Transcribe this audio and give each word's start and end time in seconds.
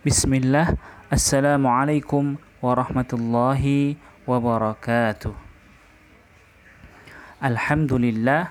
بسم 0.00 0.32
الله 0.34 0.66
السلام 1.12 1.60
عليكم 1.60 2.24
ورحمة 2.64 3.10
الله 3.12 3.62
وبركاته 4.24 5.34
الحمد 7.44 7.92
لله 7.92 8.42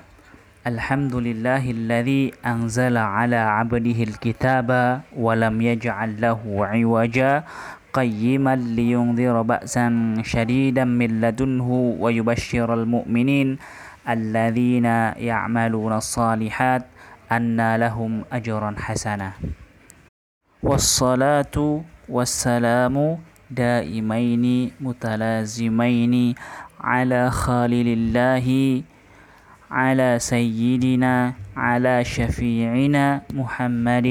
الحمد 0.66 1.14
لله 1.14 1.64
الذي 1.70 2.22
أنزل 2.46 2.94
على 2.96 3.36
عبده 3.36 3.98
الكتاب 3.98 4.70
ولم 5.18 5.54
يجعل 5.62 6.10
له 6.22 6.38
عوجا 6.46 7.32
قيما 7.98 8.54
لينذر 8.56 9.42
بأسا 9.42 9.86
شديدا 10.22 10.84
من 10.86 11.18
لدنه 11.18 11.70
ويبشر 11.98 12.68
المؤمنين 12.74 13.58
الذين 14.06 14.86
يعملون 15.18 15.92
الصالحات 15.98 16.82
أن 17.32 17.58
لهم 17.74 18.22
أجرا 18.32 18.70
حسنا 18.78 19.30
والصلاة 20.60 21.56
والسلام 22.08 22.96
دائمين 23.50 24.44
متلازمين 24.80 26.14
على 26.80 27.20
خالل 27.30 27.88
الله 27.88 28.46
على 29.70 30.10
سيدنا 30.20 31.32
على 31.56 32.04
شفيعنا 32.04 33.22
محمد 33.32 34.08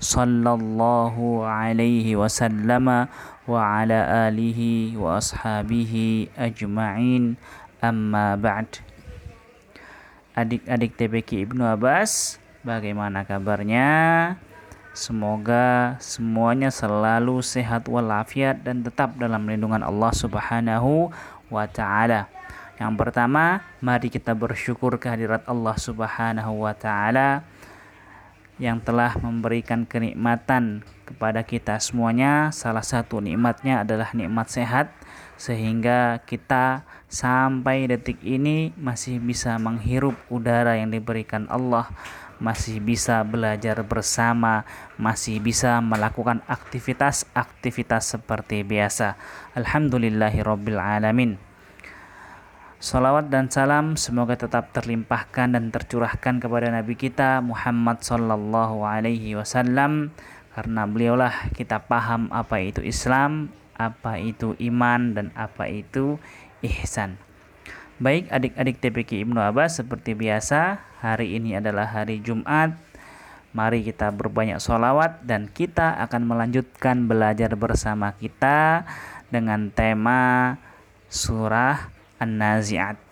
صلى 0.00 0.50
الله 0.54 1.14
عليه 1.46 2.06
وسلم 2.16 2.86
وعلى 3.48 3.98
آله 4.30 4.60
وأصحابه 4.94 5.94
أجمعين 6.38 7.22
أما 7.84 8.26
بعد 8.38 8.70
Adik-adik 10.38 10.94
TPQ 10.94 11.50
Ibnu 11.50 11.66
Abbas, 11.66 12.38
bagaimana 12.62 13.26
kabarnya? 13.26 14.38
Semoga 14.96 15.96
semuanya 16.00 16.72
selalu 16.72 17.44
sehat 17.44 17.86
walafiat 17.86 18.64
dan 18.64 18.80
tetap 18.82 19.14
dalam 19.20 19.44
lindungan 19.44 19.84
Allah 19.84 20.12
Subhanahu 20.12 21.12
wa 21.52 21.64
taala. 21.68 22.28
Yang 22.78 22.94
pertama, 22.94 23.66
mari 23.82 24.06
kita 24.06 24.38
bersyukur 24.38 24.96
kehadirat 25.02 25.42
Allah 25.50 25.76
Subhanahu 25.76 26.62
wa 26.62 26.72
taala 26.72 27.42
yang 28.58 28.82
telah 28.82 29.14
memberikan 29.22 29.86
kenikmatan 29.86 30.82
kepada 31.06 31.46
kita 31.46 31.78
semuanya. 31.78 32.50
Salah 32.50 32.82
satu 32.82 33.22
nikmatnya 33.22 33.86
adalah 33.86 34.10
nikmat 34.14 34.50
sehat 34.50 34.90
sehingga 35.38 36.18
kita 36.26 36.82
sampai 37.06 37.86
detik 37.86 38.18
ini 38.26 38.74
masih 38.74 39.22
bisa 39.22 39.54
menghirup 39.62 40.18
udara 40.28 40.74
yang 40.74 40.90
diberikan 40.90 41.46
Allah 41.46 41.86
masih 42.38 42.78
bisa 42.82 43.22
belajar 43.26 43.82
bersama, 43.86 44.66
masih 44.98 45.42
bisa 45.42 45.82
melakukan 45.82 46.42
aktivitas-aktivitas 46.46 48.18
seperti 48.18 48.62
biasa. 48.62 49.18
Alhamdulillahirabbil 49.58 50.78
alamin. 50.78 51.38
Salawat 52.78 53.26
dan 53.26 53.50
salam 53.50 53.98
semoga 53.98 54.38
tetap 54.38 54.70
terlimpahkan 54.70 55.50
dan 55.50 55.74
tercurahkan 55.74 56.38
kepada 56.38 56.70
Nabi 56.70 56.94
kita 56.94 57.42
Muhammad 57.42 58.06
sallallahu 58.06 58.86
alaihi 58.86 59.34
wasallam 59.34 60.14
karena 60.54 60.86
beliaulah 60.86 61.50
kita 61.58 61.90
paham 61.90 62.30
apa 62.30 62.62
itu 62.62 62.78
Islam, 62.86 63.50
apa 63.74 64.22
itu 64.22 64.54
iman 64.62 65.10
dan 65.10 65.34
apa 65.34 65.66
itu 65.66 66.22
ihsan. 66.62 67.18
Baik 67.98 68.30
adik-adik 68.30 68.78
TPQ 68.78 69.26
Ibnu 69.26 69.42
Abbas 69.42 69.82
seperti 69.82 70.14
biasa 70.14 70.78
hari 71.02 71.34
ini 71.34 71.58
adalah 71.58 71.82
hari 71.82 72.22
Jumat. 72.22 72.78
Mari 73.50 73.82
kita 73.82 74.14
berbanyak 74.14 74.62
sholawat 74.62 75.26
dan 75.26 75.50
kita 75.50 75.98
akan 76.06 76.30
melanjutkan 76.30 77.10
belajar 77.10 77.58
bersama 77.58 78.14
kita 78.14 78.86
dengan 79.34 79.74
tema 79.74 80.54
surah 81.10 81.90
An-Nazi'at. 82.22 83.02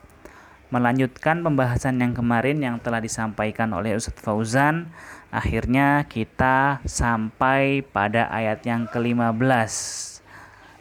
Melanjutkan 0.70 1.42
pembahasan 1.42 1.98
yang 1.98 2.14
kemarin 2.14 2.62
yang 2.62 2.78
telah 2.78 3.02
disampaikan 3.02 3.74
oleh 3.74 3.98
Ustadz 3.98 4.22
Fauzan 4.22 4.94
Akhirnya 5.34 6.06
kita 6.06 6.78
sampai 6.86 7.82
pada 7.82 8.30
ayat 8.30 8.62
yang 8.62 8.86
ke-15 8.86 9.34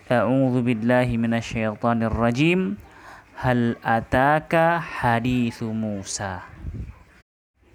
A'udzu 0.05 0.61
billahi 0.61 1.17
minasyaitonir 1.17 2.13
rajim 2.13 2.77
Hal 3.35 3.75
ataka 3.83 4.79
hadithu 4.79 5.75
Musa? 5.75 6.47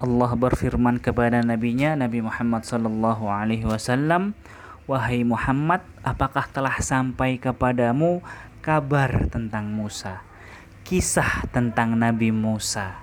Allah 0.00 0.32
berfirman 0.32 0.96
kepada 0.96 1.44
nabinya 1.44 1.92
Nabi 1.92 2.24
Muhammad 2.24 2.64
sallallahu 2.64 3.28
alaihi 3.28 3.68
wasallam 3.68 4.32
Wahai 4.88 5.20
Muhammad 5.20 5.84
apakah 6.00 6.48
telah 6.48 6.80
sampai 6.80 7.36
kepadamu 7.36 8.24
kabar 8.64 9.28
tentang 9.28 9.68
Musa? 9.68 10.24
Kisah 10.80 11.44
tentang 11.52 11.92
Nabi 11.92 12.32
Musa. 12.32 12.96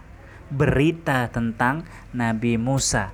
Berita 0.50 1.30
tentang 1.30 1.86
Nabi 2.10 2.58
Musa. 2.58 3.14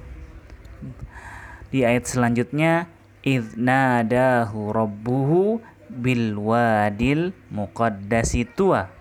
Di 1.67 1.83
ayat 1.83 2.07
selanjutnya 2.07 2.87
idnadahu 3.27 4.71
rabbuhu 4.71 5.59
bil 5.91 6.39
wadil 6.39 7.35
muqaddasi 7.51 8.47
tua 8.47 8.92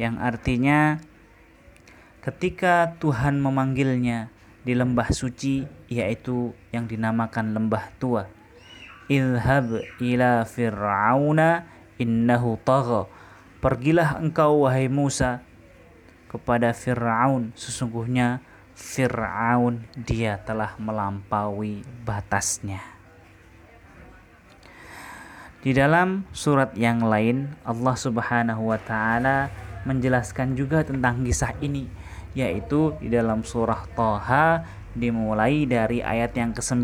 yang 0.00 0.18
artinya 0.18 0.98
ketika 2.24 2.96
Tuhan 2.98 3.38
memanggilnya 3.38 4.32
di 4.64 4.72
lembah 4.72 5.12
suci 5.12 5.68
yaitu 5.92 6.56
yang 6.72 6.88
dinamakan 6.88 7.52
lembah 7.52 7.92
tua 8.00 8.24
Ilhab 9.04 9.84
ila 10.00 10.48
fir'auna 10.48 11.68
innahu 12.00 12.56
tagha. 12.64 13.04
Pergilah 13.60 14.16
engkau 14.16 14.64
wahai 14.64 14.88
Musa 14.88 15.44
kepada 16.28 16.72
Fir'aun. 16.72 17.52
Sesungguhnya 17.52 18.40
Fir'aun 18.72 19.84
dia 19.92 20.40
telah 20.40 20.72
melampaui 20.80 21.84
batasnya. 22.04 22.80
Di 25.60 25.72
dalam 25.72 26.28
surat 26.32 26.72
yang 26.76 27.04
lain 27.04 27.56
Allah 27.64 27.96
Subhanahu 27.96 28.72
wa 28.72 28.80
taala 28.80 29.48
menjelaskan 29.84 30.56
juga 30.58 30.84
tentang 30.84 31.22
kisah 31.24 31.56
ini 31.60 31.86
yaitu 32.34 32.92
di 32.98 33.08
dalam 33.08 33.46
surah 33.46 33.86
Toha 33.94 34.66
dimulai 34.92 35.64
dari 35.64 36.02
ayat 36.02 36.34
yang 36.34 36.50
ke-9. 36.50 36.82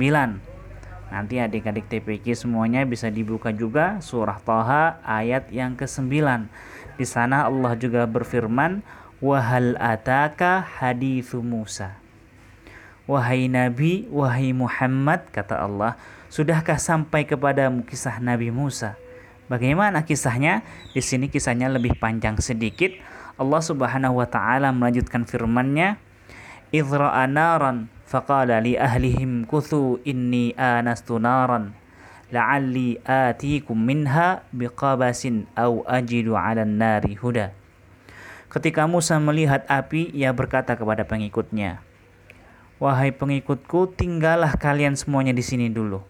Nanti 1.11 1.43
adik-adik 1.43 1.91
TPK 1.91 2.39
semuanya 2.39 2.87
bisa 2.87 3.11
dibuka 3.11 3.51
juga 3.51 3.99
surah 3.99 4.39
Toha 4.39 5.03
ayat 5.03 5.51
yang 5.51 5.75
ke-9. 5.75 6.07
Di 6.95 7.07
sana 7.07 7.51
Allah 7.51 7.75
juga 7.75 8.07
berfirman 8.07 8.87
wahal 9.19 9.75
ataka 9.83 10.63
hadithu 10.63 11.43
Musa? 11.43 11.99
Wahai 13.11 13.51
Nabi, 13.51 14.07
wahai 14.07 14.55
Muhammad, 14.55 15.27
kata 15.35 15.59
Allah, 15.59 15.99
sudahkah 16.31 16.79
sampai 16.79 17.27
kepadamu 17.27 17.83
kisah 17.83 18.23
Nabi 18.23 18.55
Musa? 18.55 18.95
Bagaimana 19.51 20.07
kisahnya? 20.07 20.63
Di 20.95 21.03
sini 21.03 21.27
kisahnya 21.27 21.67
lebih 21.67 21.99
panjang 21.99 22.39
sedikit. 22.39 22.95
Allah 23.35 23.59
Subhanahu 23.59 24.23
wa 24.23 24.29
taala 24.31 24.71
melanjutkan 24.71 25.27
firman-Nya, 25.27 25.99
"Idzra'a 26.71 27.27
naran 27.27 27.91
faqala 28.07 28.63
li 28.63 28.79
ahlihim 28.79 29.51
kuthu 29.51 29.99
inni 30.07 30.55
anastu 30.55 31.19
naran 31.19 31.75
la'alli 32.31 33.03
atikum 33.03 33.75
minha 33.75 34.47
biqabasin 34.55 35.51
aw 35.59 35.83
ajidu 35.99 36.39
'alan 36.39 36.79
nari 36.79 37.19
huda." 37.19 37.51
Ketika 38.55 38.87
Musa 38.87 39.19
melihat 39.19 39.67
api, 39.67 40.15
ia 40.15 40.31
berkata 40.31 40.79
kepada 40.79 41.03
pengikutnya, 41.03 41.83
"Wahai 42.79 43.11
pengikutku, 43.11 43.99
tinggallah 43.99 44.55
kalian 44.55 44.95
semuanya 44.95 45.35
di 45.35 45.43
sini 45.43 45.67
dulu." 45.67 46.10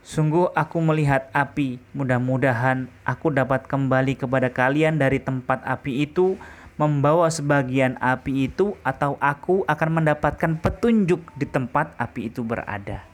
Sungguh 0.00 0.48
aku 0.56 0.80
melihat 0.80 1.28
api, 1.36 1.76
mudah-mudahan 1.92 2.88
aku 3.04 3.28
dapat 3.28 3.68
kembali 3.68 4.16
kepada 4.16 4.48
kalian 4.48 4.96
dari 4.96 5.20
tempat 5.20 5.60
api 5.60 6.08
itu, 6.08 6.40
membawa 6.80 7.28
sebagian 7.28 8.00
api 8.00 8.48
itu, 8.48 8.72
atau 8.80 9.20
aku 9.20 9.68
akan 9.68 10.00
mendapatkan 10.00 10.56
petunjuk 10.56 11.20
di 11.36 11.44
tempat 11.44 11.92
api 12.00 12.32
itu 12.32 12.40
berada. 12.40 13.04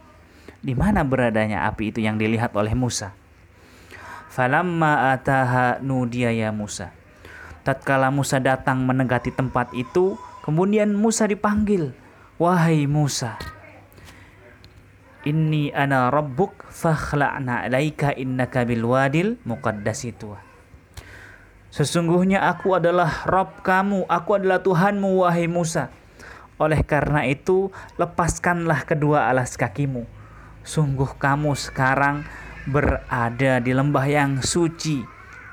Di 0.62 0.78
mana 0.78 1.02
beradanya 1.02 1.66
api 1.66 1.90
itu 1.90 1.98
yang 1.98 2.22
dilihat 2.22 2.54
oleh 2.54 2.72
Musa? 2.78 3.10
Falamma 4.30 5.10
ataha 5.16 5.82
nudiya 5.82 6.30
ya 6.30 6.54
Musa. 6.54 6.94
Tatkala 7.66 8.14
Musa 8.14 8.38
datang 8.38 8.78
menegati 8.86 9.34
tempat 9.34 9.74
itu, 9.74 10.14
kemudian 10.46 10.94
Musa 10.94 11.26
dipanggil, 11.26 11.90
"Wahai 12.38 12.86
Musa." 12.86 13.34
Inni 15.26 15.74
ana 15.74 16.06
rabbuk 16.14 16.65
fakhla'na 16.76 17.64
alaika 17.64 18.12
innaka 18.12 18.68
bil 18.68 18.84
wadil 18.84 19.40
muqaddasi 19.48 20.12
tua. 20.12 20.44
Sesungguhnya 21.72 22.44
aku 22.44 22.76
adalah 22.76 23.24
Rob 23.24 23.64
kamu, 23.64 24.04
aku 24.08 24.30
adalah 24.36 24.60
Tuhanmu 24.60 25.24
wahai 25.24 25.48
Musa. 25.48 25.88
Oleh 26.56 26.80
karena 26.80 27.24
itu, 27.28 27.68
lepaskanlah 28.00 28.84
kedua 28.88 29.28
alas 29.28 29.56
kakimu. 29.60 30.08
sungguh 30.66 31.14
kamu 31.14 31.54
sekarang 31.54 32.26
berada 32.66 33.62
di 33.62 33.70
lembah 33.70 34.02
yang 34.10 34.42
suci 34.42 34.98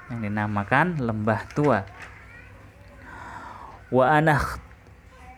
yang 0.10 0.20
dinamakan 0.26 0.98
lembah 0.98 1.42
tua 1.54 1.86
wa 3.94 4.06
anakh 4.10 4.58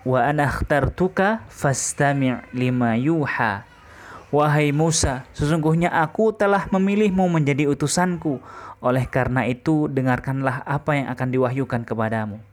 wa 0.08 0.24
anakhtartuka 0.24 1.44
fastami' 1.52 2.40
lima 2.56 2.96
yuha 2.96 3.68
Wahai 4.36 4.76
Musa, 4.76 5.24
sesungguhnya 5.32 5.88
aku 5.88 6.36
telah 6.36 6.68
memilihmu 6.68 7.24
menjadi 7.32 7.72
utusanku. 7.72 8.44
Oleh 8.84 9.08
karena 9.08 9.48
itu, 9.48 9.88
dengarkanlah 9.88 10.60
apa 10.68 10.92
yang 11.00 11.08
akan 11.08 11.28
diwahyukan 11.32 11.88
kepadamu. 11.88 12.44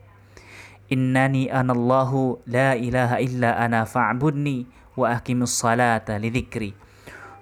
Innani 0.86 1.50
anallahu 1.50 2.38
la 2.46 2.78
ilaha 2.78 3.18
illa 3.18 3.58
ana 3.58 3.82
fa'budni 3.82 4.62
wa 4.94 5.10
aqimus 5.10 5.58
salata 5.58 6.22
lidzikri. 6.22 6.70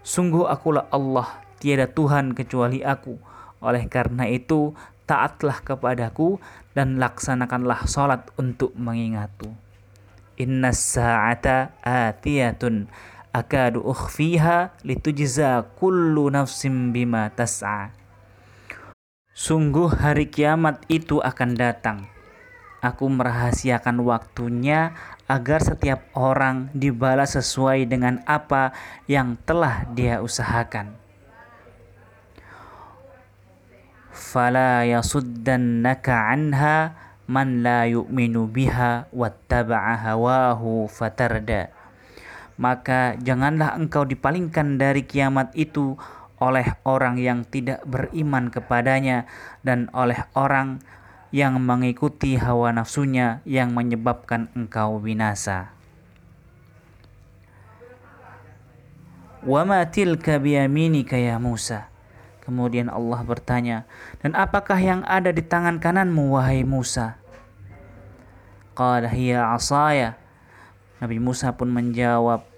Sungguh 0.00 0.48
akulah 0.48 0.88
Allah, 0.88 1.44
tiada 1.60 1.84
Tuhan 1.84 2.32
kecuali 2.32 2.80
aku. 2.80 3.20
Oleh 3.60 3.92
karena 3.92 4.24
itu, 4.24 4.72
taatlah 5.04 5.60
kepadaku 5.60 6.40
dan 6.72 6.96
laksanakanlah 6.96 7.84
salat 7.84 8.24
untuk 8.40 8.72
mengingatku. 8.72 9.52
Inna 10.40 10.72
sa'ata 10.72 11.76
atiyatun 11.84 12.88
akadu 13.30 13.82
ukhfiha 13.86 14.74
litujza 14.82 15.62
kullu 15.78 16.30
nafsim 16.30 16.90
bima 16.90 17.30
tas'a. 17.30 17.94
Sungguh 19.30 19.88
hari 19.96 20.28
kiamat 20.28 20.84
itu 20.90 21.22
akan 21.22 21.56
datang. 21.56 21.98
Aku 22.80 23.08
merahasiakan 23.12 24.04
waktunya 24.04 24.96
agar 25.28 25.60
setiap 25.60 26.08
orang 26.16 26.72
dibalas 26.72 27.36
sesuai 27.36 27.84
dengan 27.88 28.24
apa 28.24 28.72
yang 29.04 29.36
telah 29.44 29.84
dia 29.92 30.24
usahakan. 30.24 30.96
Fala 34.10 34.84
yasuddannaka 34.84 36.34
anha 36.34 36.96
man 37.30 37.62
la 37.62 37.86
yu'minu 37.86 38.50
biha 38.50 39.08
wattaba'a 39.14 39.96
hawahu 40.00 40.90
fatarda. 40.90 41.79
Maka 42.60 43.16
janganlah 43.16 43.72
engkau 43.72 44.04
dipalingkan 44.04 44.76
dari 44.76 45.08
kiamat 45.08 45.56
itu 45.56 45.96
oleh 46.36 46.76
orang 46.84 47.16
yang 47.16 47.48
tidak 47.48 47.80
beriman 47.88 48.52
kepadanya 48.52 49.24
dan 49.64 49.88
oleh 49.96 50.28
orang 50.36 50.84
yang 51.32 51.56
mengikuti 51.62 52.36
hawa 52.36 52.74
nafsunya 52.74 53.40
yang 53.48 53.72
menyebabkan 53.72 54.52
engkau 54.52 55.00
binasa. 55.00 55.72
Wa 59.40 59.64
ma 59.64 59.88
tilka 59.88 60.36
biyaminika 60.36 61.16
ya 61.16 61.40
Musa? 61.40 61.88
Kemudian 62.44 62.90
Allah 62.90 63.24
bertanya, 63.24 63.88
"Dan 64.20 64.36
apakah 64.36 64.76
yang 64.76 65.00
ada 65.06 65.30
di 65.32 65.40
tangan 65.40 65.80
kananmu 65.80 66.34
wahai 66.34 66.66
Musa?" 66.66 67.16
Qala 68.76 69.08
hiya 69.08 69.54
asaya. 69.54 70.18
Nabi 71.00 71.16
Musa 71.22 71.56
pun 71.56 71.72
menjawab, 71.72 72.49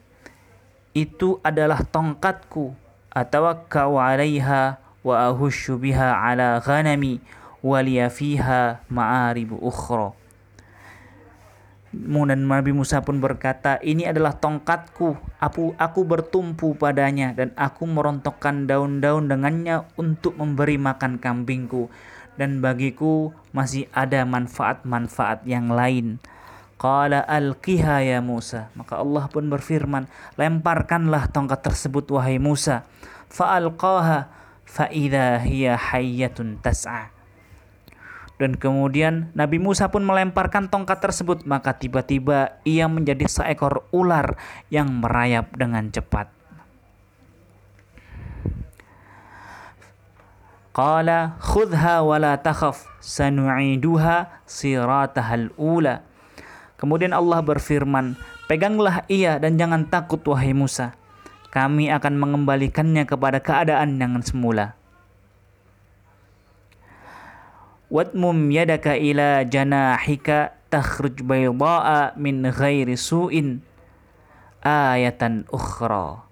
"Itu 0.92 1.40
adalah 1.40 1.84
tongkatku, 1.84 2.76
atawakkau 3.12 3.96
'alaiha 3.96 4.80
wa 5.02 5.14
ahushu 5.26 5.80
biha 5.80 6.16
'ala 6.16 6.60
ghanami." 6.62 7.20
waliya 7.62 8.10
fiha 8.10 8.82
ma'aribu 8.90 9.56
ukhra. 9.62 10.12
Nabi 11.92 12.72
Musa 12.72 13.04
pun 13.04 13.20
berkata, 13.20 13.76
ini 13.84 14.08
adalah 14.08 14.34
tongkatku, 14.34 15.12
aku, 15.38 15.76
aku 15.76 16.00
bertumpu 16.02 16.72
padanya 16.74 17.36
dan 17.36 17.52
aku 17.54 17.84
merontokkan 17.84 18.64
daun-daun 18.64 19.28
dengannya 19.28 19.84
untuk 20.00 20.34
memberi 20.40 20.80
makan 20.80 21.20
kambingku. 21.20 21.92
Dan 22.32 22.64
bagiku 22.64 23.36
masih 23.52 23.92
ada 23.92 24.24
manfaat-manfaat 24.24 25.44
yang 25.44 25.68
lain. 25.68 26.16
Qala 26.82 27.22
alqiha 27.22 28.02
ya 28.02 28.18
Musa. 28.18 28.74
Maka 28.74 28.98
Allah 28.98 29.30
pun 29.30 29.46
berfirman, 29.46 30.10
lemparkanlah 30.34 31.30
tongkat 31.30 31.62
tersebut 31.62 32.10
wahai 32.10 32.42
Musa. 32.42 32.82
Fa'alqaha 33.30 34.26
fa'idha 34.66 35.38
hiya 35.46 35.78
hayyatun 35.78 36.58
tas'a 36.58 37.22
dan 38.42 38.58
kemudian 38.58 39.30
Nabi 39.38 39.62
Musa 39.62 39.86
pun 39.94 40.02
melemparkan 40.02 40.66
tongkat 40.66 40.98
tersebut, 40.98 41.46
maka 41.46 41.78
tiba-tiba 41.78 42.58
ia 42.66 42.90
menjadi 42.90 43.30
seekor 43.30 43.86
ular 43.94 44.34
yang 44.66 44.90
merayap 44.98 45.54
dengan 45.54 45.86
cepat. 45.94 46.26
Qala 50.74 51.38
khudha 51.38 52.02
wa 52.02 52.18
la 52.18 52.34
takhaf 52.40 52.82
sanu'iduha 52.98 54.42
siratahal 54.42 55.54
ula. 55.54 56.02
Kemudian 56.82 57.14
Allah 57.14 57.38
berfirman, 57.46 58.18
peganglah 58.50 59.06
ia 59.06 59.38
dan 59.38 59.54
jangan 59.54 59.86
takut 59.86 60.18
wahai 60.26 60.50
Musa. 60.50 60.98
Kami 61.54 61.86
akan 61.94 62.18
mengembalikannya 62.18 63.06
kepada 63.06 63.38
keadaan 63.38 64.02
yang 64.02 64.18
semula. 64.26 64.74
Wadmum 67.86 68.50
yadaka 68.50 68.98
ila 68.98 69.46
janahika 69.46 70.58
takhruj 70.74 71.22
bayda'a 71.22 72.18
min 72.18 72.50
ghairi 72.50 72.98
su'in 72.98 73.62
ayatan 74.66 75.46
ukhra. 75.54 76.26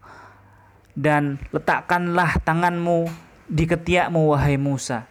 Dan 0.98 1.38
letakkanlah 1.54 2.42
tanganmu 2.42 3.06
di 3.46 3.70
ketiakmu 3.70 4.34
wahai 4.34 4.58
Musa. 4.58 5.06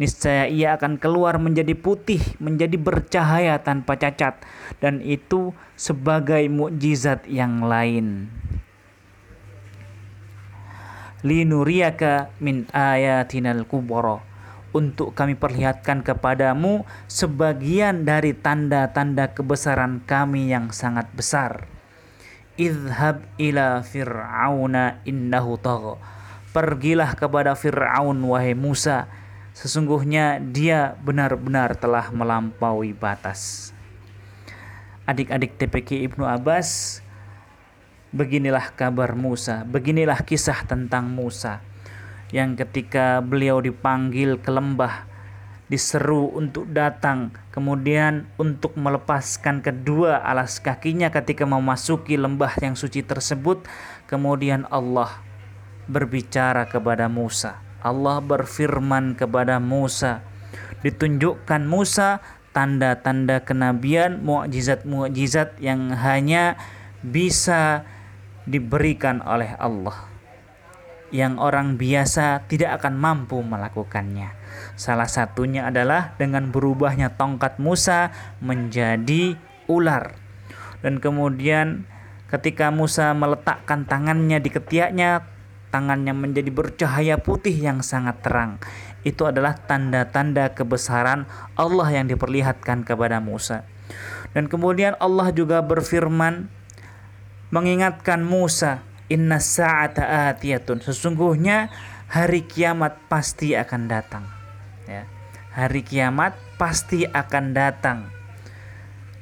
Niscaya 0.00 0.48
ia 0.48 0.80
akan 0.80 0.96
keluar 0.96 1.36
menjadi 1.36 1.76
putih, 1.76 2.20
menjadi 2.40 2.80
bercahaya 2.80 3.60
tanpa 3.60 4.00
cacat 4.00 4.40
dan 4.80 5.04
itu 5.04 5.52
sebagai 5.76 6.48
mukjizat 6.48 7.28
yang 7.28 7.60
lain. 7.60 8.32
Linuriyaka 11.22 12.34
min 12.42 12.66
ayatinal 12.74 13.68
kubra 13.68 14.24
untuk 14.72 15.12
kami 15.12 15.36
perlihatkan 15.36 16.00
kepadamu 16.00 16.88
sebagian 17.06 18.08
dari 18.08 18.32
tanda-tanda 18.32 19.30
kebesaran 19.30 20.00
kami 20.08 20.50
yang 20.50 20.72
sangat 20.72 21.06
besar. 21.12 21.68
Idhab 22.56 23.22
ila 23.36 23.84
fir'auna 23.84 25.04
innahu 25.04 25.60
tagha. 25.60 26.00
Pergilah 26.52 27.16
kepada 27.16 27.56
Fir'aun 27.56 28.20
wahai 28.28 28.52
Musa, 28.52 29.08
sesungguhnya 29.52 30.40
dia 30.40 30.96
benar-benar 31.00 31.76
telah 31.76 32.08
melampaui 32.12 32.96
batas. 32.96 33.70
Adik-adik 35.04 35.56
TPK 35.60 36.08
Ibnu 36.08 36.24
Abbas, 36.24 37.00
beginilah 38.12 38.72
kabar 38.76 39.16
Musa, 39.16 39.64
beginilah 39.64 40.20
kisah 40.24 40.64
tentang 40.64 41.08
Musa 41.12 41.64
yang 42.32 42.56
ketika 42.56 43.20
beliau 43.20 43.60
dipanggil 43.60 44.40
ke 44.40 44.48
lembah 44.48 45.12
diseru 45.72 46.28
untuk 46.36 46.68
datang 46.68 47.32
kemudian 47.48 48.28
untuk 48.36 48.76
melepaskan 48.76 49.64
kedua 49.64 50.20
alas 50.20 50.60
kakinya 50.60 51.08
ketika 51.08 51.48
memasuki 51.48 52.20
lembah 52.20 52.60
yang 52.60 52.76
suci 52.76 53.00
tersebut 53.00 53.64
kemudian 54.04 54.68
Allah 54.68 55.24
berbicara 55.88 56.68
kepada 56.68 57.08
Musa 57.08 57.71
Allah 57.82 58.22
berfirman 58.22 59.18
kepada 59.18 59.58
Musa 59.58 60.22
ditunjukkan 60.82 61.62
Musa 61.66 62.22
tanda-tanda 62.50 63.42
kenabian 63.42 64.20
mukjizat-mukjizat 64.22 65.58
yang 65.62 65.94
hanya 65.94 66.58
bisa 67.02 67.86
diberikan 68.44 69.22
oleh 69.22 69.54
Allah 69.56 70.12
yang 71.12 71.36
orang 71.36 71.76
biasa 71.76 72.48
tidak 72.48 72.80
akan 72.80 72.96
mampu 72.96 73.44
melakukannya. 73.44 74.32
Salah 74.80 75.06
satunya 75.06 75.68
adalah 75.68 76.16
dengan 76.16 76.48
berubahnya 76.48 77.12
tongkat 77.20 77.60
Musa 77.60 78.10
menjadi 78.40 79.36
ular. 79.68 80.16
Dan 80.80 80.98
kemudian 81.04 81.84
ketika 82.32 82.72
Musa 82.72 83.12
meletakkan 83.12 83.84
tangannya 83.84 84.40
di 84.40 84.50
ketiaknya, 84.50 85.28
tangannya 85.72 86.12
menjadi 86.12 86.52
bercahaya 86.52 87.16
putih 87.18 87.56
yang 87.56 87.80
sangat 87.80 88.20
terang. 88.20 88.60
Itu 89.02 89.26
adalah 89.26 89.56
tanda-tanda 89.56 90.52
kebesaran 90.52 91.26
Allah 91.58 91.88
yang 91.90 92.06
diperlihatkan 92.06 92.84
kepada 92.84 93.18
Musa. 93.18 93.66
Dan 94.36 94.46
kemudian 94.46 94.94
Allah 95.00 95.32
juga 95.32 95.64
berfirman 95.64 96.46
mengingatkan 97.50 98.22
Musa 98.22 98.84
Inna 99.12 99.42
sa'ata 99.42 100.32
atiyatun. 100.32 100.80
Sesungguhnya 100.80 101.68
hari 102.08 102.48
kiamat 102.48 102.96
pasti 103.12 103.52
akan 103.52 103.82
datang. 103.84 104.24
Ya. 104.88 105.04
Hari 105.52 105.84
kiamat 105.84 106.32
pasti 106.56 107.04
akan 107.04 107.52
datang. 107.52 108.08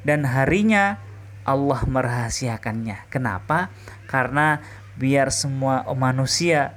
Dan 0.06 0.22
harinya 0.22 1.02
Allah 1.42 1.82
merahasiakannya. 1.82 3.10
Kenapa? 3.10 3.74
Karena 4.06 4.62
biar 4.98 5.30
semua 5.34 5.86
manusia 5.94 6.74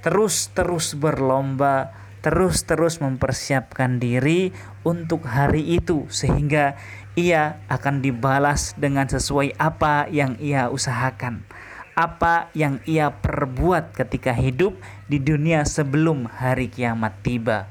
terus-terus 0.00 0.96
berlomba, 0.96 1.92
terus-terus 2.24 3.00
mempersiapkan 3.00 4.00
diri 4.00 4.52
untuk 4.84 5.28
hari 5.28 5.76
itu 5.76 6.08
sehingga 6.08 6.76
ia 7.16 7.60
akan 7.68 8.00
dibalas 8.00 8.72
dengan 8.80 9.08
sesuai 9.08 9.56
apa 9.60 10.08
yang 10.08 10.40
ia 10.40 10.72
usahakan, 10.72 11.44
apa 11.96 12.48
yang 12.56 12.80
ia 12.88 13.12
perbuat 13.12 13.92
ketika 13.92 14.32
hidup 14.32 14.76
di 15.08 15.20
dunia 15.20 15.68
sebelum 15.68 16.28
hari 16.28 16.72
kiamat 16.72 17.12
tiba. 17.20 17.68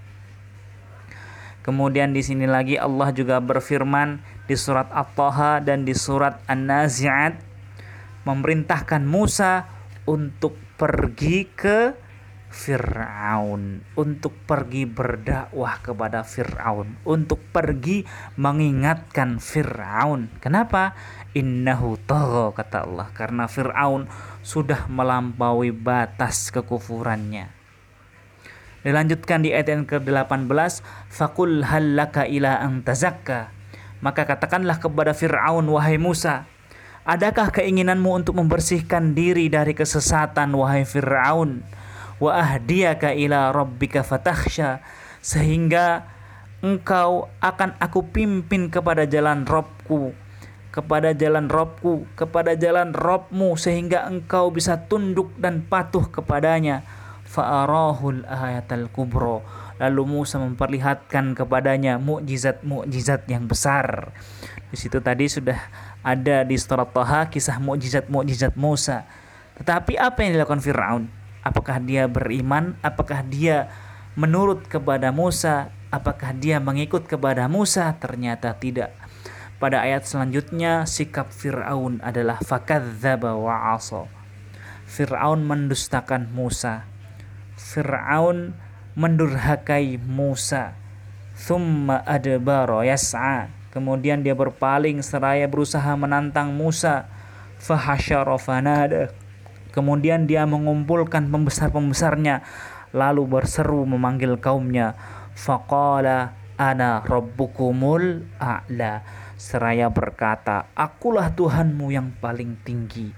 Kemudian 1.66 2.18
di 2.18 2.26
sini 2.26 2.50
lagi 2.50 2.82
Allah 2.82 3.14
juga 3.14 3.38
berfirman 3.38 4.22
di 4.50 4.58
surat 4.58 4.90
At-Taha 4.90 5.62
dan 5.62 5.86
di 5.86 5.94
surat 5.94 6.42
An-Nazi'at 6.50 7.38
memerintahkan 8.26 9.06
Musa 9.06 9.79
untuk 10.10 10.58
pergi 10.74 11.46
ke 11.54 12.10
Fir'aun 12.50 13.86
untuk 13.94 14.34
pergi 14.50 14.90
berdakwah 14.90 15.86
kepada 15.86 16.26
Fir'aun 16.26 16.98
untuk 17.06 17.38
pergi 17.54 18.02
mengingatkan 18.42 19.38
Fir'aun. 19.38 20.34
Kenapa? 20.42 20.98
Innahu 21.38 22.02
tagha 22.10 22.50
kata 22.58 22.90
Allah. 22.90 23.08
Karena 23.14 23.46
Fir'aun 23.46 24.10
sudah 24.42 24.90
melampaui 24.90 25.70
batas 25.70 26.50
kekufurannya. 26.50 27.54
Dilanjutkan 28.82 29.46
di 29.46 29.54
ayat 29.54 29.70
yang 29.70 29.86
ke-18 29.86 30.82
fakul 31.06 31.62
halaka 31.62 32.26
ila 32.26 32.66
ang 32.66 32.82
tazakka. 32.82 33.54
Maka 34.02 34.26
katakanlah 34.26 34.82
kepada 34.82 35.14
Fir'aun 35.14 35.70
wahai 35.70 36.02
Musa 36.02 36.50
Adakah 37.10 37.50
keinginanmu 37.50 38.22
untuk 38.22 38.38
membersihkan 38.38 39.18
diri 39.18 39.50
dari 39.50 39.74
kesesatan 39.74 40.54
wahai 40.54 40.86
Fir'aun? 40.86 41.66
Wa 42.22 42.38
ahdiyaka 42.38 43.18
ila 43.18 43.50
rabbika 43.50 44.06
fatakhsha. 44.06 44.86
Sehingga 45.18 46.06
engkau 46.62 47.26
akan 47.42 47.74
aku 47.82 48.14
pimpin 48.14 48.70
kepada 48.70 49.10
jalan 49.10 49.50
Robku 49.50 50.14
kepada 50.70 51.18
jalan 51.18 51.50
Robku 51.50 52.06
kepada 52.14 52.54
jalan 52.54 52.94
Robmu 52.94 53.58
sehingga 53.58 54.06
engkau 54.06 54.54
bisa 54.54 54.86
tunduk 54.86 55.34
dan 55.42 55.66
patuh 55.66 56.06
kepadanya. 56.14 56.86
Fa'arahul 57.26 58.26
ayatal 58.26 58.86
kubro. 58.94 59.42
Lalu 59.82 60.02
Musa 60.06 60.38
memperlihatkan 60.38 61.34
kepadanya 61.34 61.98
mukjizat-mukjizat 61.98 63.26
yang 63.30 63.50
besar. 63.50 64.14
Di 64.70 64.78
situ 64.78 65.02
tadi 65.02 65.26
sudah 65.26 65.58
ada 66.00 66.48
di 66.48 66.56
surat 66.56 66.88
Taha 66.96 67.28
kisah 67.28 67.60
mukjizat-mukjizat 67.60 68.56
Musa. 68.56 69.04
Tetapi 69.60 70.00
apa 70.00 70.24
yang 70.24 70.40
dilakukan 70.40 70.64
Firaun? 70.64 71.04
Apakah 71.44 71.84
dia 71.84 72.08
beriman? 72.08 72.80
Apakah 72.80 73.24
dia 73.24 73.68
menurut 74.16 74.64
kepada 74.68 75.12
Musa? 75.12 75.72
Apakah 75.92 76.32
dia 76.32 76.64
mengikut 76.64 77.04
kepada 77.04 77.50
Musa? 77.52 77.92
Ternyata 78.00 78.56
tidak. 78.56 78.96
Pada 79.60 79.84
ayat 79.84 80.08
selanjutnya 80.08 80.88
sikap 80.88 81.36
Firaun 81.36 82.00
adalah 82.00 82.40
fakadzdzaba 82.40 83.36
wa 83.36 83.76
asa. 83.76 84.08
Firaun 84.88 85.44
mendustakan 85.44 86.32
Musa. 86.32 86.88
Firaun 87.60 88.56
mendurhakai 88.96 90.00
Musa. 90.00 90.80
Thumma 91.36 92.04
adbara 92.08 92.88
yas'a 92.88 93.59
Kemudian 93.70 94.26
dia 94.26 94.34
berpaling 94.34 95.02
seraya 95.06 95.46
berusaha 95.46 95.94
menantang 95.94 96.54
Musa. 96.54 97.06
Fahasyara 97.60 98.40
fanada. 98.42 99.14
Kemudian 99.70 100.26
dia 100.26 100.50
mengumpulkan 100.50 101.30
pembesar-pembesarnya 101.30 102.42
lalu 102.90 103.30
berseru 103.30 103.86
memanggil 103.86 104.42
kaumnya. 104.42 104.98
Faqala 105.38 106.34
ana 106.58 107.06
rabbukumul 107.06 108.26
a'la. 108.42 109.06
Seraya 109.40 109.88
berkata, 109.88 110.68
"Akulah 110.76 111.32
Tuhanmu 111.32 111.94
yang 111.94 112.12
paling 112.18 112.60
tinggi." 112.66 113.14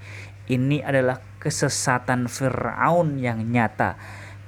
Ini 0.51 0.83
adalah 0.83 1.17
kesesatan 1.39 2.27
Firaun 2.27 3.17
yang 3.17 3.41
nyata. 3.47 3.95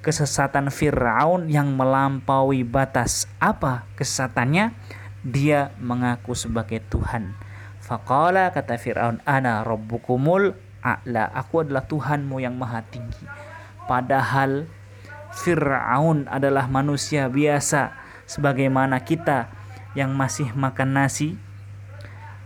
Kesesatan 0.03 0.67
Firaun 0.67 1.47
yang 1.47 1.73
melampaui 1.79 2.67
batas. 2.67 3.25
Apa 3.39 3.87
kesesatannya? 3.95 4.75
Dia 5.23 5.71
mengaku 5.79 6.35
sebagai 6.35 6.83
Tuhan. 6.91 7.33
Faqala 7.79 8.51
kata 8.51 8.79
Fir'aun, 8.79 9.19
ana 9.23 9.63
rabbukumul 9.63 10.55
a'la. 10.83 11.31
Aku 11.35 11.63
adalah 11.63 11.87
Tuhanmu 11.87 12.43
yang 12.43 12.59
maha 12.59 12.83
tinggi. 12.87 13.23
Padahal 13.87 14.67
Fir'aun 15.33 16.27
adalah 16.27 16.67
manusia 16.67 17.27
biasa 17.31 17.95
sebagaimana 18.27 19.01
kita 19.03 19.51
yang 19.95 20.15
masih 20.15 20.51
makan 20.53 20.95
nasi, 20.95 21.35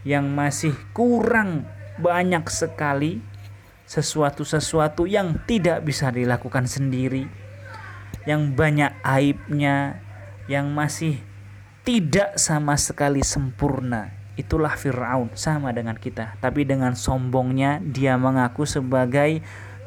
yang 0.07 0.29
masih 0.31 0.73
kurang 0.93 1.69
banyak 1.97 2.45
sekali 2.47 3.19
sesuatu-sesuatu 3.87 5.07
yang 5.07 5.39
tidak 5.47 5.81
bisa 5.83 6.11
dilakukan 6.11 6.67
sendiri, 6.67 7.25
yang 8.27 8.51
banyak 8.53 8.91
aibnya, 9.01 10.03
yang 10.51 10.71
masih 10.75 11.23
tidak 11.87 12.35
sama 12.35 12.75
sekali 12.75 13.23
sempurna. 13.23 14.11
Itulah 14.35 14.75
Firaun 14.75 15.31
sama 15.39 15.71
dengan 15.71 15.95
kita, 15.95 16.35
tapi 16.43 16.67
dengan 16.67 16.99
sombongnya 16.99 17.79
dia 17.79 18.19
mengaku 18.19 18.67
sebagai 18.67 19.39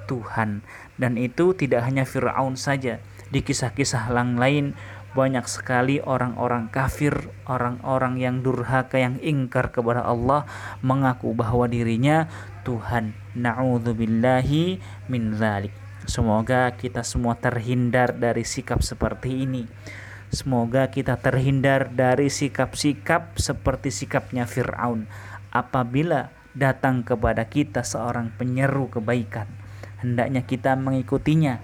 Tuhan. 0.08 0.64
Dan 0.96 1.20
itu 1.20 1.52
tidak 1.52 1.84
hanya 1.84 2.08
Firaun 2.08 2.56
saja. 2.56 3.04
Di 3.28 3.44
kisah-kisah 3.44 4.08
lain 4.16 4.72
banyak 5.12 5.44
sekali 5.44 6.00
orang-orang 6.00 6.72
kafir, 6.72 7.12
orang-orang 7.44 8.16
yang 8.16 8.40
durhaka 8.40 8.96
yang 8.96 9.20
ingkar 9.20 9.68
kepada 9.68 10.00
Allah 10.00 10.48
mengaku 10.80 11.36
bahwa 11.36 11.68
dirinya 11.68 12.32
Tuhan. 12.64 13.12
Na'udzubillahi 13.36 14.80
min 15.12 15.36
dzalik. 15.36 15.76
Semoga 16.08 16.72
kita 16.80 17.04
semua 17.04 17.36
terhindar 17.36 18.16
dari 18.16 18.48
sikap 18.48 18.80
seperti 18.80 19.44
ini. 19.44 19.68
Semoga 20.30 20.86
kita 20.94 21.18
terhindar 21.18 21.90
dari 21.90 22.30
sikap-sikap 22.30 23.34
seperti 23.34 23.90
sikapnya 23.90 24.46
Fir'aun 24.46 25.10
apabila 25.50 26.30
datang 26.54 27.02
kepada 27.02 27.50
kita 27.50 27.82
seorang 27.82 28.30
penyeru 28.38 28.86
kebaikan. 28.86 29.50
Hendaknya 29.98 30.46
kita 30.46 30.78
mengikutinya, 30.78 31.58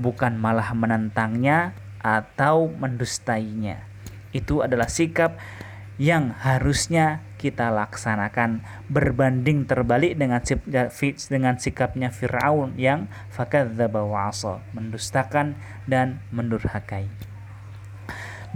bukan 0.00 0.40
malah 0.40 0.72
menentangnya 0.72 1.76
atau 2.00 2.72
mendustainya. 2.72 3.84
Itu 4.32 4.64
adalah 4.64 4.88
sikap 4.88 5.36
yang 5.96 6.32
harusnya 6.40 7.24
kita 7.36 7.72
laksanakan 7.72 8.64
berbanding 8.88 9.64
terbalik 9.64 10.16
dengan 10.16 10.40
dengan 11.28 11.56
sikapnya 11.56 12.08
Firaun 12.12 12.76
yang 12.76 13.08
fakadzdzaba 13.32 14.04
wa 14.04 14.32
mendustakan 14.76 15.56
dan 15.88 16.20
mendurhakai. 16.32 17.25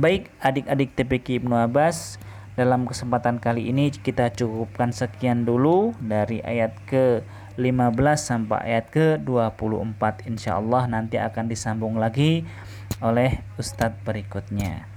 Baik 0.01 0.33
adik-adik 0.41 0.97
TPK 0.97 1.45
Ibnu 1.45 1.61
Abbas, 1.61 2.17
dalam 2.57 2.89
kesempatan 2.89 3.37
kali 3.37 3.69
ini 3.69 3.93
kita 3.93 4.33
cukupkan 4.33 4.97
sekian 4.97 5.45
dulu 5.45 5.93
dari 6.01 6.41
ayat 6.41 6.73
ke 6.89 7.21
15 7.61 8.01
sampai 8.17 8.65
ayat 8.65 8.89
ke 8.89 9.21
24 9.21 10.25
Insya 10.25 10.57
Allah 10.57 10.89
nanti 10.89 11.21
akan 11.21 11.53
disambung 11.53 12.01
lagi 12.01 12.49
oleh 13.05 13.45
Ustadz 13.61 14.01
berikutnya. 14.01 14.89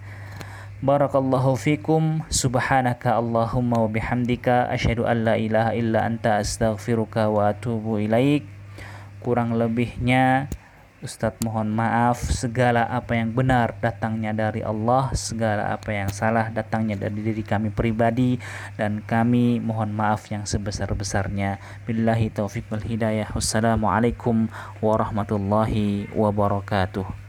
Barakallahu 0.80 1.60
fikum. 1.60 2.24
Subhanaka 2.32 3.20
Allahumma 3.20 3.84
wa 3.84 3.92
bihamdika. 3.92 4.72
An 4.72 5.18
la 5.28 5.36
ilaha 5.36 5.76
illa 5.76 6.08
anta 6.08 6.40
astaghfiruka 6.40 7.28
wa 7.28 7.52
atubu 7.52 8.00
ilaik. 8.00 8.48
Kurang 9.20 9.60
lebihnya 9.60 10.48
Ustadz 11.04 11.44
mohon 11.44 11.68
maaf 11.68 12.24
segala 12.32 12.88
apa 12.88 13.20
yang 13.20 13.36
benar 13.36 13.76
datangnya 13.84 14.32
dari 14.32 14.64
Allah 14.64 15.12
segala 15.12 15.76
apa 15.76 15.92
yang 15.92 16.08
salah 16.08 16.48
datangnya 16.48 16.96
dari 16.96 17.20
diri 17.20 17.44
kami 17.44 17.76
pribadi 17.76 18.40
dan 18.80 19.04
kami 19.04 19.60
mohon 19.60 19.92
maaf 19.92 20.32
yang 20.32 20.48
sebesar-besarnya. 20.48 21.60
Billahi 21.84 22.32
taufiq 22.32 22.72
wal 22.72 22.88
wassalamualaikum 23.36 24.48
warahmatullahi 24.80 26.08
wabarakatuh 26.16 27.23